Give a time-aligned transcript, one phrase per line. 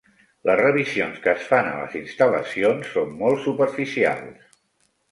[0.49, 4.63] Les revisions que es fan a les instal·lacions són molt superficials.